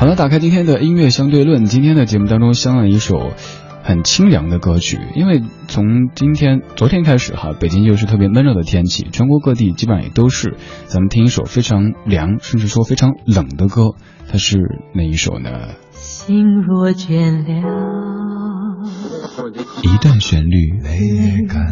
[0.00, 1.64] 好了，打开今天的音乐相对论。
[1.64, 3.32] 今天的节目当中，相了一首
[3.82, 4.96] 很清凉的歌曲。
[5.16, 10.54] 因为从今天、昨天开始哈，北京又是特别闷热的天气，全国各地基本上也都是。
[10.86, 13.96] 咱们听一首非常凉，甚至说非常冷的歌，
[14.30, 14.60] 它是
[14.94, 15.50] 哪一首呢？
[15.90, 18.78] 心若倦了，
[19.82, 21.67] 一段旋律也干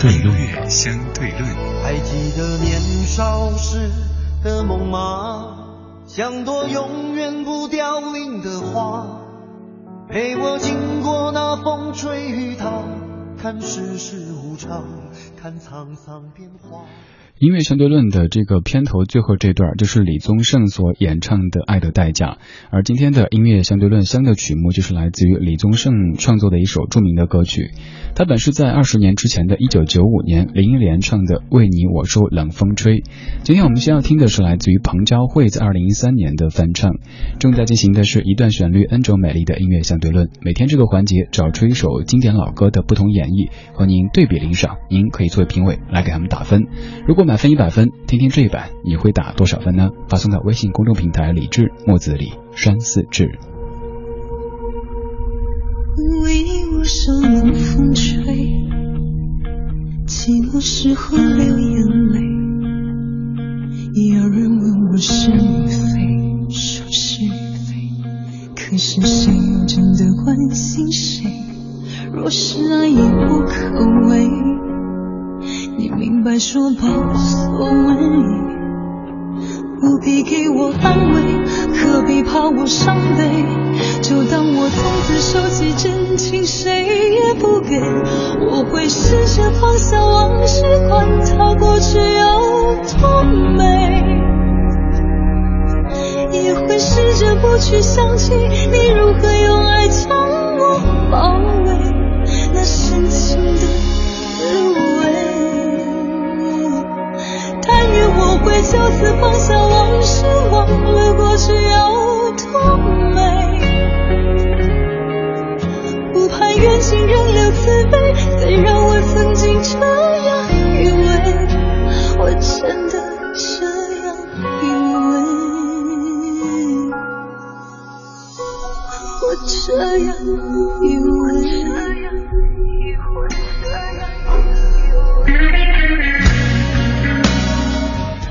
[0.00, 0.34] 对论，
[0.70, 1.44] 相对论。
[1.82, 3.90] 还记得年少时
[4.42, 5.58] 的梦吗？
[6.06, 9.06] 像朵永远不凋零的花，
[10.08, 12.82] 陪我经过那风吹雨打，
[13.42, 14.84] 看世事无常，
[15.36, 16.86] 看沧桑变化。
[17.40, 22.32] 音乐相对论的这个片头最后这段就是李宗盛所演唱的《爱的代价》，
[22.68, 27.70] 而今天的音乐相对论相的曲目就是来自于李宗盛创作的一首著名的歌曲。
[28.14, 33.00] 他本是在二十年之前的一九九五年林忆莲唱的《为你我受冷风吹》。
[33.42, 36.96] 今天我们先要听的是来自于彭佳慧在二零一三年的翻唱。
[37.38, 40.28] 正在进行的是一段旋律 N 种美丽的音乐相对论。
[40.42, 46.66] 每天这个环节找出一首经典老歌的不同演绎和您对比欣赏，您可以作为评委来给他们打分。
[47.08, 49.90] 如果满分一百分，听听这一版，你会打多少分呢？
[50.08, 53.26] 发送到微信公众平台“李智木子李山寺志”。
[56.24, 58.10] 为你我受冷风吹，
[60.08, 62.18] 寂寞时候流眼泪。
[64.12, 67.92] 有人问我是与非，说是与非，
[68.56, 71.30] 可是谁又真的关心谁？
[72.12, 74.28] 若是爱已不可为。
[75.76, 77.96] 你明白说吧，无所谓，
[79.80, 81.22] 不必给我安慰，
[81.74, 83.44] 何必怕我伤悲？
[84.02, 87.80] 就当我从此收起真情，谁也不给。
[88.50, 93.22] 我会试着放下往事，管它过去有多
[93.56, 94.02] 美，
[96.32, 98.32] 也会试着不去想起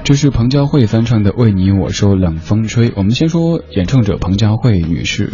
[0.09, 2.89] 这是彭佳慧翻唱的《为你我受冷风吹》。
[2.95, 5.33] 我们先说演唱者彭佳慧女士。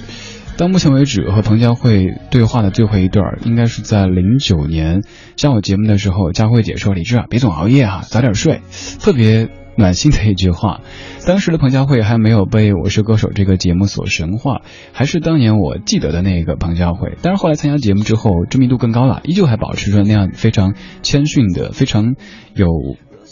[0.58, 5.02] 到目前为止，和彭佳慧对话的最后一段，应该是在零九年
[5.38, 8.60] 下午节目的时候，佳慧姐说：“李志啊，别总熬夜啊，早点睡。”
[9.00, 9.48] 特别
[9.78, 10.82] 暖心的一句话。
[11.26, 17.18] 当时的彭佳慧还没有被《我是歌手》这个节目所神化，还是当年我记得的那个彭佳慧。
[17.22, 22.16] 但是后来参加节目之后，知名度更高了，依旧还保持着那样非常谦逊的、非常
[22.54, 22.68] 有。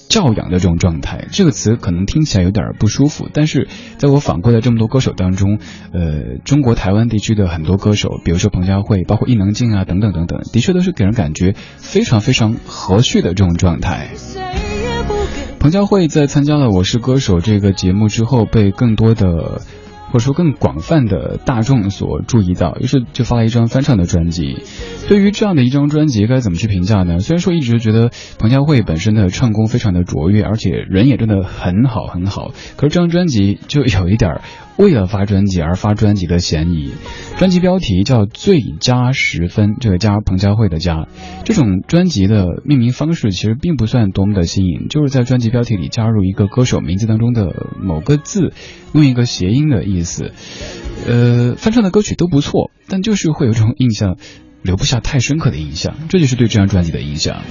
[0.09, 5.59] 教养的这种状态，这个词可能听起来有点不舒服，但是在我访过的这么多歌手当中，
[5.91, 14.09] 呃，中国台湾地区的很多歌手，比如说彭佳慧，包括伊能静啊，等等等等，的确都是给人感觉非常非常和煦的这种状态。
[15.59, 19.61] 彭佳慧在参加了《我是歌手》这个节目之后，被更多的。
[20.13, 24.59] 或者说更广泛的大众所注意到，于是就发了一张翻唱的专辑。
[25.09, 27.17] 对于这样的一张专辑，该怎么去评价呢？
[27.17, 34.41] 虽然说一直觉得彭佳慧本身的唱功非常的卓越，而且人也真的很好很好，可是这张专辑就有一点
[34.77, 36.93] 为了发专辑而发专辑的嫌疑。
[37.37, 41.07] 专辑标题叫《最佳十分》，这个加彭佳慧的加。
[41.45, 48.53] 这种专辑的命名方式其实并不算多么的新颖，就是在专辑标题里加入一个歌手名字当中的某个字，
[48.93, 50.31] 用一个谐音的意思。
[51.07, 54.17] 呃，翻唱的歌曲都不错，但就是会有这种印象，
[54.61, 55.95] 留不下太深刻的印象。
[56.09, 57.41] 这就是对这张专辑的印象。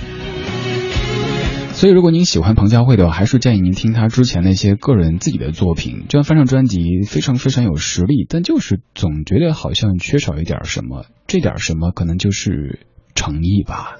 [1.82, 6.04] 所以，如果您喜欢彭佳慧的话，还是建议您听她之前那些个人自己的作品。
[6.08, 11.06] 这张翻唱专辑非常非常有实力，但就是总觉得好像缺少一点什么。
[11.26, 12.86] 这点什么可能就是
[13.16, 13.96] 诚意吧。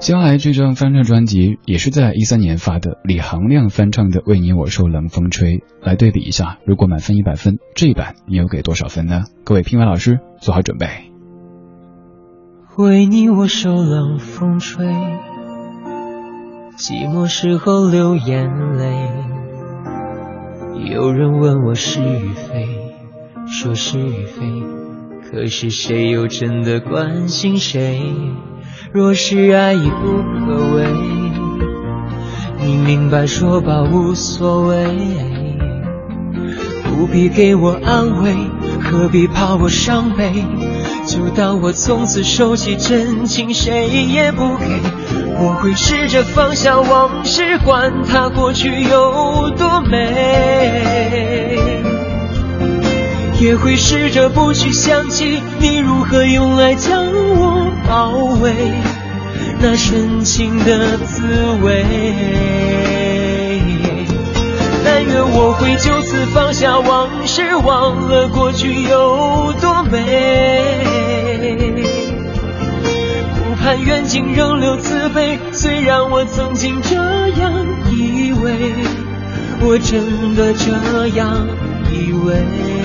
[0.00, 5.60] 接下来这张翻唱专辑也是在一三年发的，李行亮翻唱的《为你我受冷风吹》。
[5.80, 9.22] 来对比一下，如果满分一百分，这一版你又给多少分呢？
[9.44, 10.88] 各位评委老师做好准备。
[12.76, 14.84] 为你我受冷风吹。
[16.78, 18.48] 寂寞时候流眼
[18.78, 19.10] 泪，
[20.90, 22.66] 有人问我是与非，
[23.46, 24.62] 说是与非，
[25.30, 28.00] 可是谁又真的关心谁？
[28.90, 30.86] 若是爱已不可为，
[32.64, 34.86] 你明白说吧，无所谓，
[36.84, 38.34] 不必给我安慰，
[38.80, 40.42] 何必怕我伤悲？
[41.12, 44.64] 就当我从此收起真情，谁也不给。
[45.38, 51.58] 我会试着放下往事，管它过去有多美。
[53.38, 58.72] 也会试着不去想起你如何用爱将我包围，
[59.60, 61.22] 那深情的滋
[61.62, 61.84] 味。
[64.82, 71.01] 但愿我会就此放下往事，忘了过去有多美。
[73.36, 78.72] 不盼远近仍留慈悲，虽然我曾经这样以为，
[79.60, 81.48] 我真的这样
[81.90, 82.81] 以为。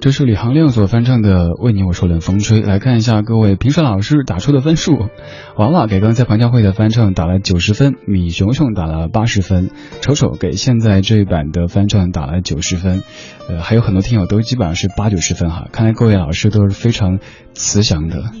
[0.00, 2.62] 这是李行亮所翻唱的《为你我受冷风吹》。
[2.66, 5.10] 来看一下各位评审老师打出的分数。
[5.56, 9.70] 娃娃给刚才彭佳慧的翻唱打了九十分，米熊熊打了八十分，
[10.00, 13.02] 丑丑给现在这一版的翻唱打了九十分。
[13.46, 15.68] 呃，还有很多听友都基本上是八九十分哈。
[15.70, 17.18] 看来各位老师都是非常
[17.52, 18.22] 慈祥的。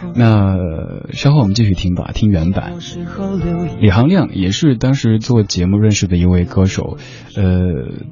[0.14, 0.56] 那
[1.12, 2.74] 稍后我们继续听吧，听原版。
[3.80, 6.98] 李行亮也是当时做节目认识的一位歌手，
[7.36, 7.44] 呃，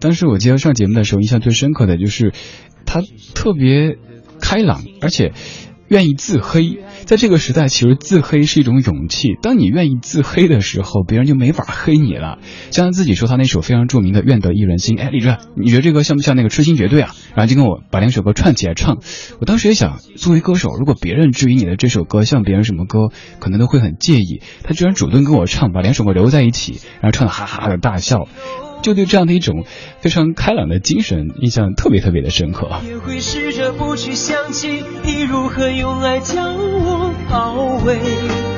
[0.00, 2.32] 当时我记得上节目的时候，印象最深刻的就是
[2.84, 3.02] 他
[3.34, 3.98] 特别
[4.40, 5.32] 开朗，而且
[5.88, 6.78] 愿意自黑。
[7.04, 9.34] 在这个时代，其实自黑是一种勇气。
[9.40, 12.38] 当你愿意自黑的时候，别人就没法黑你了。
[12.70, 17.14] 像他自己说，他那首非常著名的《愿得一人心》，哎，李志，你觉得这个像不像那个痴心绝对啊？
[17.34, 18.98] 然后就跟我把两首歌串起来唱。
[19.40, 24.40] 我当时也想，作为歌手，如果别人质疑你的这首歌像别人什么歌，可能都会很介意。
[24.62, 28.26] 他居然主动跟我唱，把两首歌留在一起，然后唱的哈哈的大笑。
[28.86, 29.64] 就对这样的一种
[29.98, 32.70] 非常开朗的精神印象特别特别的深刻。
[32.86, 37.54] 也会试着不去想起你如何用爱将我包
[37.84, 38.55] 围。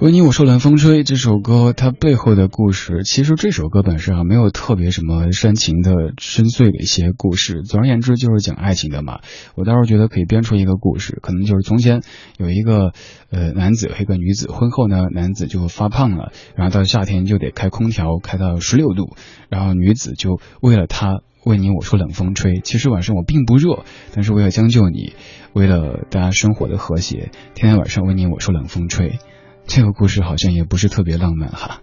[0.00, 7.62] 为你我说冷风吹这首歌，它背后的故事，其实这首歌本身啊没有特别什么煽情的、深邃的一些故事。
[7.62, 9.20] 总而言之，就是讲爱情的嘛。
[9.54, 12.02] 我倒是觉得可以编出一个故事，可能就是从前
[12.38, 12.92] 有一个
[13.30, 19.14] 呃男子和一个女子，婚后呢男子就发胖了，然后到夏天就得开空调开到十六度，
[19.50, 22.60] 然后女子就为了他为你我说冷风吹。
[22.64, 23.84] 其实晚上我并不热，
[24.14, 25.12] 但是为了将就你，
[25.52, 29.18] 为了大家生活的和谐，天天晚上为你我说冷风吹。
[29.66, 31.82] 这个故事好像也不是特别浪漫哈，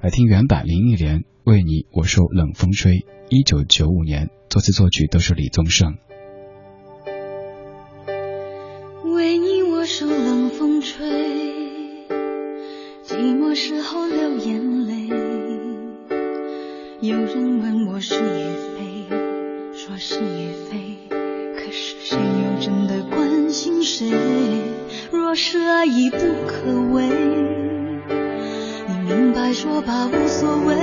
[0.00, 5.96] 来听原版林忆莲为你我受冷风吹，一九九五年作词作曲都是李宗盛。
[9.14, 11.06] 为你我受冷风吹，
[13.04, 15.08] 寂寞时候流眼泪。
[17.00, 18.18] 有人问我是与
[18.74, 19.06] 非，
[19.72, 20.98] 说是与非，
[21.54, 24.37] 可是谁又真的关心谁？
[25.40, 26.18] 是爱已不
[26.48, 27.04] 可为，
[28.88, 30.74] 你明白说吧，无所谓，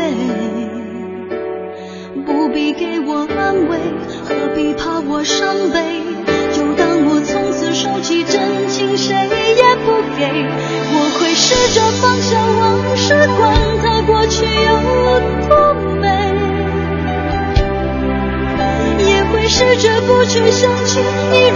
[2.26, 3.78] 不必给我安慰，
[4.24, 6.02] 何必怕我伤悲？
[6.54, 10.24] 就当我从此收起真情，谁也不给。
[10.88, 13.44] 我会试着放下往事，管
[13.84, 14.80] 它过去有
[15.50, 16.08] 多美，
[19.04, 21.02] 也会试着不去想起
[21.34, 21.52] 你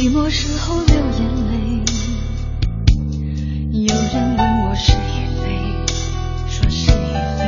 [0.00, 1.82] 寂寞时候流眼泪
[3.84, 5.42] 有人问我是与非
[6.46, 7.42] 说是与非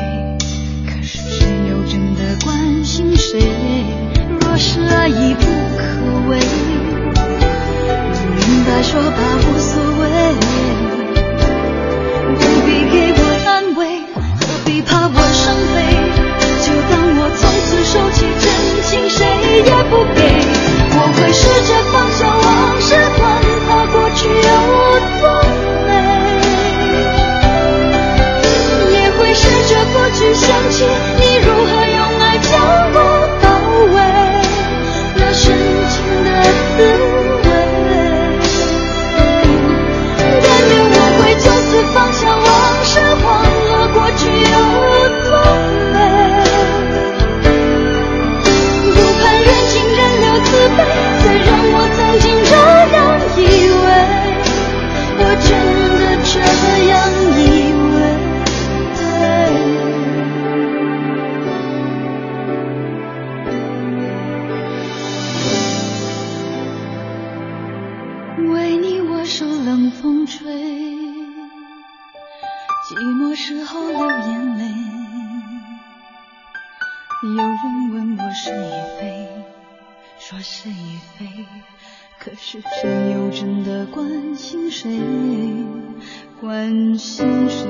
[0.85, 3.39] 可是谁又真的关心谁？
[4.41, 5.45] 若是爱已不
[5.79, 5.85] 可
[6.29, 10.03] 为不明白说吧无所谓。
[12.35, 13.81] 不必给我安慰
[14.41, 15.79] 何必怕我伤悲？
[16.67, 18.45] 就当我从此收起真
[18.91, 19.23] 情谁
[19.67, 20.30] 也不给。
[80.31, 81.27] 说是已非，
[82.21, 84.97] 可是真又真的关心谁？
[86.41, 87.67] 关心谁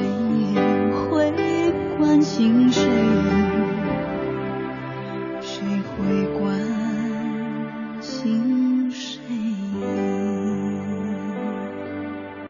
[0.52, 0.60] 也
[0.92, 1.32] 会
[1.96, 2.82] 关心谁？
[5.40, 5.62] 谁
[5.96, 6.49] 会关？